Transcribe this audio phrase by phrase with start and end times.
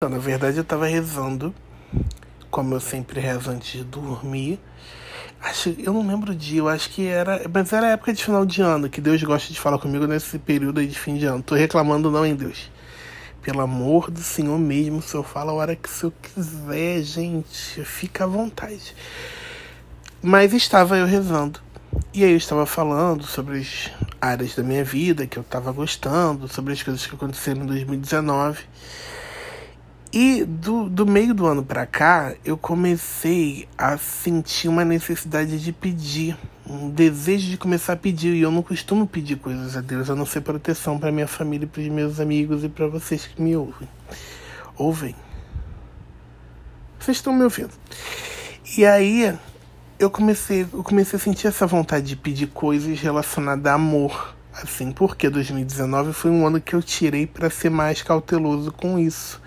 [0.00, 1.52] Então, na verdade, eu tava rezando,
[2.52, 4.60] como eu sempre rezo antes de dormir.
[5.40, 7.42] Acho, eu não lembro o dia, eu acho que era.
[7.52, 10.78] Mas era época de final de ano, que Deus gosta de falar comigo nesse período
[10.78, 11.42] aí de fim de ano.
[11.42, 12.70] Tô reclamando, não, em Deus.
[13.42, 17.84] Pelo amor do Senhor mesmo, o Senhor fala a hora que o Senhor quiser, gente.
[17.84, 18.94] Fica à vontade.
[20.22, 21.60] Mas estava eu rezando.
[22.14, 23.90] E aí eu estava falando sobre as
[24.20, 28.60] áreas da minha vida que eu estava gostando, sobre as coisas que aconteceram em 2019.
[30.12, 35.70] E do, do meio do ano para cá, eu comecei a sentir uma necessidade de
[35.70, 36.34] pedir,
[36.66, 38.34] um desejo de começar a pedir.
[38.34, 41.68] E eu não costumo pedir coisas a Deus, a não ser proteção para minha família,
[41.68, 43.86] para os meus amigos e para vocês que me ouvem.
[44.78, 45.14] Ouvem.
[46.98, 47.72] Vocês estão me ouvindo.
[48.78, 49.36] E aí,
[49.98, 54.34] eu comecei, eu comecei a sentir essa vontade de pedir coisas relacionadas a amor.
[54.54, 59.40] Assim, porque 2019 foi um ano que eu tirei para ser mais cauteloso com isso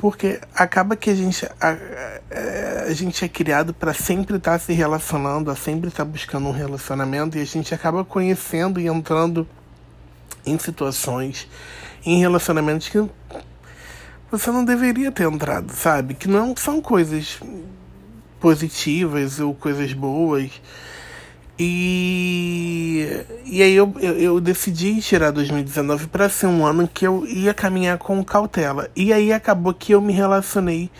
[0.00, 4.58] porque acaba que a gente a, a, a gente é criado para sempre estar tá
[4.58, 8.86] se relacionando, a sempre estar tá buscando um relacionamento e a gente acaba conhecendo e
[8.86, 9.46] entrando
[10.46, 11.46] em situações,
[12.02, 13.06] em relacionamentos que
[14.30, 16.14] você não deveria ter entrado, sabe?
[16.14, 17.38] Que não são coisas
[18.40, 20.50] positivas ou coisas boas.
[21.62, 23.06] E,
[23.44, 27.52] e aí eu, eu, eu decidi tirar 2019 para ser um ano que eu ia
[27.52, 28.88] caminhar com cautela.
[28.96, 30.90] E aí acabou que eu me relacionei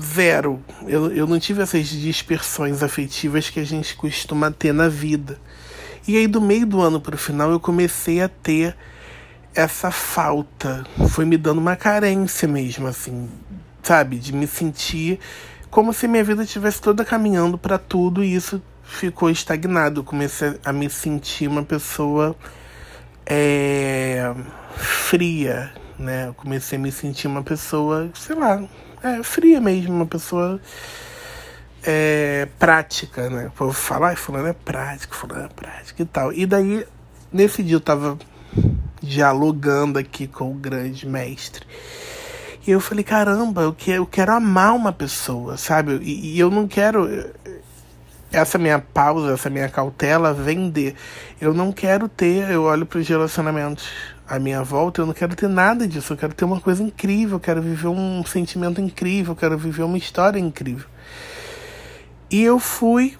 [0.00, 0.58] zero.
[0.86, 5.38] Eu, eu não tive essas dispersões afetivas que a gente costuma ter na vida.
[6.08, 8.74] E aí do meio do ano para o final eu comecei a ter
[9.54, 10.82] essa falta.
[11.10, 13.28] Foi me dando uma carência mesmo, assim,
[13.82, 14.16] sabe?
[14.16, 15.20] De me sentir
[15.70, 20.02] como se minha vida estivesse toda caminhando para tudo e isso ficou estagnado.
[20.02, 22.36] Comecei a me sentir uma pessoa
[23.24, 24.34] é,
[24.76, 26.32] fria, né?
[26.36, 28.62] Comecei a me sentir uma pessoa, sei lá,
[29.02, 30.60] é, fria mesmo, uma pessoa
[31.82, 33.46] é, prática, né?
[33.46, 36.32] O povo fala, ai, fulano é prático, fulano é prático e tal.
[36.32, 36.84] E daí,
[37.32, 38.18] nesse dia eu tava
[39.02, 41.64] dialogando aqui com o grande mestre.
[42.66, 45.98] E eu falei, caramba, eu quero, eu quero amar uma pessoa, sabe?
[46.02, 47.08] E, e eu não quero
[48.32, 50.94] essa minha pausa, essa minha cautela vem de
[51.40, 53.88] eu não quero ter, eu olho para os relacionamentos
[54.28, 57.36] à minha volta, eu não quero ter nada disso, eu quero ter uma coisa incrível,
[57.36, 60.86] eu quero viver um sentimento incrível, eu quero viver uma história incrível.
[62.30, 63.16] E eu fui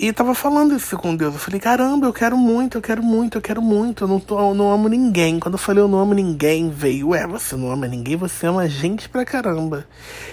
[0.00, 1.34] e tava falando isso com Deus.
[1.34, 4.04] Eu falei, caramba, eu quero muito, eu quero muito, eu quero muito.
[4.04, 5.40] Eu não, tô, eu não amo ninguém.
[5.40, 8.68] Quando eu falei eu não amo ninguém, veio, ué, você não ama ninguém, você ama
[8.68, 9.86] gente pra caramba.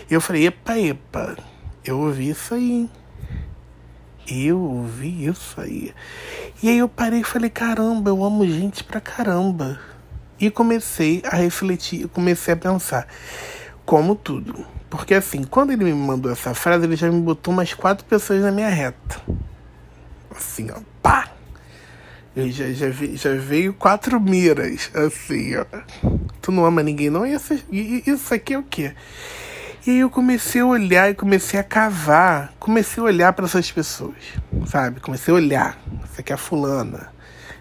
[0.09, 1.35] E eu falei, epa, epa,
[1.83, 2.89] eu ouvi isso aí.
[4.27, 5.93] Eu ouvi isso aí.
[6.61, 9.79] E aí eu parei e falei, caramba, eu amo gente pra caramba.
[10.39, 13.07] E comecei a refletir, comecei a pensar,
[13.85, 14.65] como tudo.
[14.89, 18.41] Porque assim, quando ele me mandou essa frase, ele já me botou umas quatro pessoas
[18.41, 19.21] na minha reta.
[20.35, 21.29] Assim, ó, pá!
[22.35, 25.65] Eu já, já, vi, já veio quatro miras, assim, ó.
[26.41, 27.25] Tu não ama ninguém, não?
[27.25, 28.93] E essa, isso aqui é o quê?
[29.85, 32.51] E aí eu comecei a olhar e comecei a cavar.
[32.59, 34.15] Comecei a olhar para essas pessoas,
[34.65, 34.99] sabe?
[34.99, 35.77] Comecei a olhar.
[36.01, 37.13] Você quer fulana,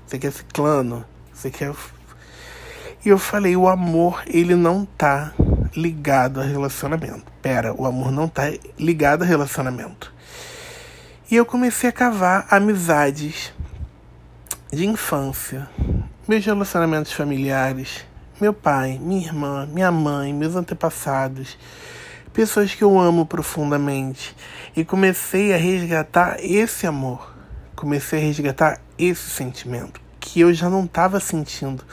[0.06, 1.74] você quer ciclano, você quer.
[3.04, 5.34] E eu falei, o amor, ele não tá
[5.76, 7.30] ligado a relacionamento.
[7.42, 8.44] Pera, o amor não tá
[8.78, 10.10] ligado a relacionamento.
[11.30, 13.52] E eu comecei a cavar amizades
[14.72, 15.68] de infância,
[16.26, 18.06] meus relacionamentos familiares,
[18.40, 21.58] meu pai, minha irmã, minha mãe, meus antepassados
[22.34, 24.36] pessoas que eu amo profundamente.
[24.76, 27.32] E comecei a resgatar esse amor.
[27.74, 31.84] Comecei a resgatar esse sentimento que eu já não estava sentindo,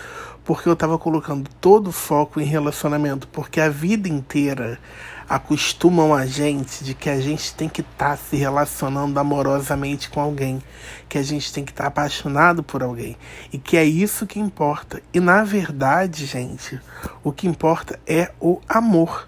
[0.45, 4.79] porque eu estava colocando todo o foco em relacionamento, porque a vida inteira
[5.27, 10.21] acostumam a gente de que a gente tem que estar tá se relacionando amorosamente com
[10.21, 10.63] alguém,
[11.09, 13.17] que a gente tem que estar tá apaixonado por alguém
[13.51, 15.01] e que é isso que importa.
[15.13, 16.79] E na verdade, gente,
[17.23, 19.27] o que importa é o amor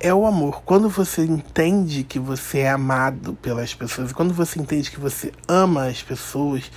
[0.00, 0.62] é o amor.
[0.64, 5.86] Quando você entende que você é amado pelas pessoas, quando você entende que você ama
[5.86, 6.70] as pessoas,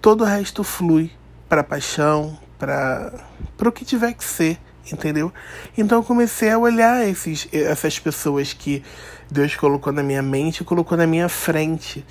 [0.00, 1.10] todo o resto flui
[1.48, 3.12] para paixão, para
[3.60, 4.58] o que tiver que ser,
[4.90, 5.32] entendeu?
[5.76, 8.82] Então eu comecei a olhar esses, essas pessoas que
[9.30, 12.04] Deus colocou na minha mente, colocou na minha frente.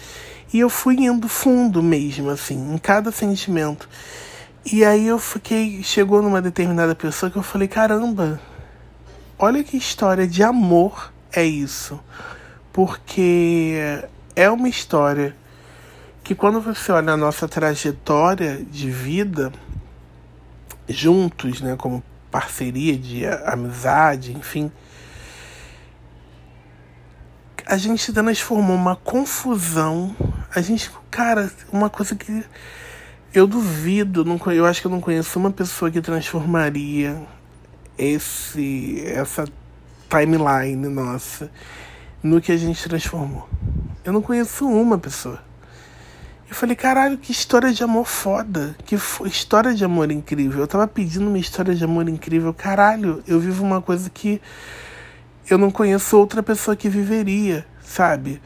[0.54, 3.88] E eu fui indo fundo mesmo, assim, em cada sentimento.
[4.66, 8.39] E aí eu fiquei, chegou numa determinada pessoa que eu falei, caramba,
[9.42, 12.00] olha que história de amor é isso.
[12.72, 13.76] Porque
[14.36, 15.36] é uma história
[16.24, 19.52] que quando você olha a nossa trajetória de vida
[20.88, 24.72] juntos, né, como parceria, de amizade, enfim.
[27.66, 30.16] A gente transformou uma confusão.
[30.54, 32.44] A gente, cara, uma coisa que
[33.34, 37.18] eu duvido, não, eu acho que eu não conheço uma pessoa que transformaria
[38.03, 39.45] esse essa
[40.09, 41.50] timeline nossa
[42.21, 43.48] no que a gente transformou.
[44.03, 45.42] Eu não conheço uma pessoa.
[46.50, 48.75] Eu falei, caralho, que história de amor foda.
[48.86, 48.95] Que
[49.25, 50.59] história de amor incrível.
[50.59, 52.53] Eu tava pedindo uma história de amor incrível.
[52.53, 54.42] Caralho, eu vivo uma coisa que
[55.50, 58.42] eu não conheço outra pessoa que viveria, sabe?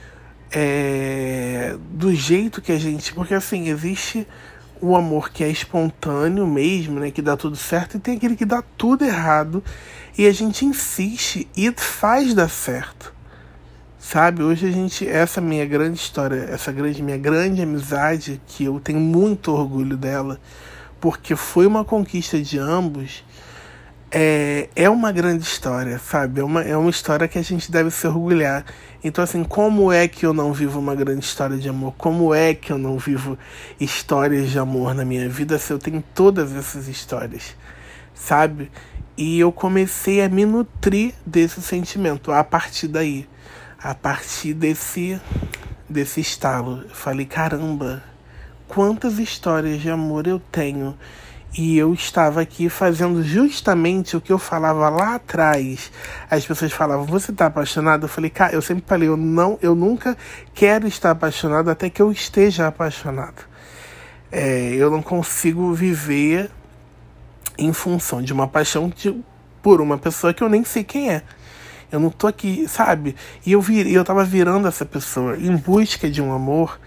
[0.52, 1.76] É...
[1.92, 3.12] Do jeito que a gente.
[3.12, 4.28] Porque assim, existe
[4.82, 7.12] o amor que é espontâneo mesmo, né?
[7.12, 9.64] Que dá tudo certo, e tem aquele que dá tudo errado.
[10.18, 13.14] E a gente insiste e faz dar certo.
[14.00, 18.80] Sabe, hoje a gente, essa minha grande história, essa grande minha grande amizade, que eu
[18.80, 20.40] tenho muito orgulho dela,
[21.02, 23.24] porque foi uma conquista de ambos,
[24.18, 26.40] é, é uma grande história, sabe?
[26.40, 28.64] É uma, é uma história que a gente deve se orgulhar.
[29.04, 31.94] Então, assim, como é que eu não vivo uma grande história de amor?
[31.98, 33.38] Como é que eu não vivo
[33.78, 37.58] histórias de amor na minha vida se eu tenho todas essas histórias,
[38.14, 38.72] sabe?
[39.18, 43.28] E eu comecei a me nutrir desse sentimento a partir daí
[43.86, 45.22] a partir desse,
[45.88, 46.82] desse estalo.
[46.90, 48.02] Eu falei, caramba,
[48.68, 50.98] quantas histórias de amor eu tenho.
[51.58, 55.90] E eu estava aqui fazendo justamente o que eu falava lá atrás.
[56.30, 58.04] As pessoas falavam, você está apaixonado?
[58.04, 60.18] Eu falei, cara, eu sempre falei, eu não, eu nunca
[60.54, 63.46] quero estar apaixonado até que eu esteja apaixonado.
[64.30, 66.52] É, eu não consigo viver
[67.58, 69.18] em função de uma paixão de,
[69.64, 71.24] por uma pessoa que eu nem sei quem é.
[71.90, 73.16] Eu não tô aqui, sabe?
[73.46, 76.78] E eu vir, eu tava virando essa pessoa em busca de um amor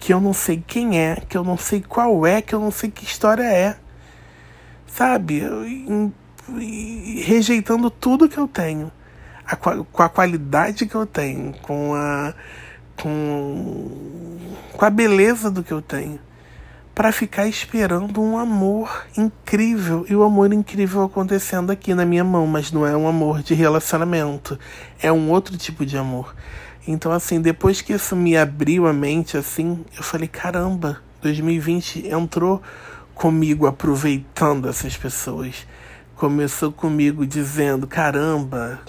[0.00, 2.72] que eu não sei quem é, que eu não sei qual é, que eu não
[2.72, 3.76] sei que história é.
[4.86, 5.42] Sabe?
[7.24, 8.90] Rejeitando tudo que eu tenho.
[9.46, 12.34] A, com a qualidade que eu tenho, com a
[12.96, 14.38] com,
[14.72, 16.18] com a beleza do que eu tenho
[16.94, 22.46] para ficar esperando um amor incrível e o amor incrível acontecendo aqui na minha mão,
[22.46, 24.58] mas não é um amor de relacionamento,
[24.98, 26.34] é um outro tipo de amor.
[26.88, 32.62] Então assim, depois que isso me abriu a mente assim, eu falei, caramba, 2020 entrou
[33.16, 35.66] comigo aproveitando essas pessoas.
[36.14, 38.80] Começou comigo dizendo, caramba,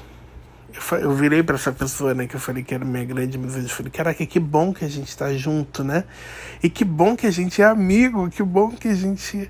[1.02, 3.64] eu virei para essa pessoa, né, que eu falei que era minha grande amizade.
[3.64, 6.04] Eu falei, caraca, que bom que a gente tá junto, né?
[6.62, 9.50] E que bom que a gente é amigo, que bom que a gente,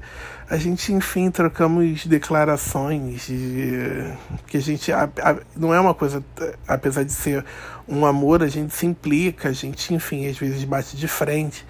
[0.49, 3.27] a gente enfim, trocamos declarações.
[3.27, 4.13] De,
[4.45, 6.23] que a gente, a, a, não é uma coisa,
[6.67, 7.43] apesar de ser
[7.87, 11.65] um amor, a gente se implica, a gente, enfim, às vezes bate de frente,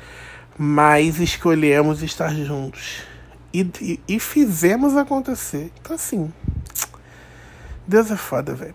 [0.57, 3.01] mas escolhemos estar juntos.
[3.53, 5.71] E, e, e fizemos acontecer.
[5.79, 6.31] Então, assim,
[7.87, 8.73] Deus é foda, velho.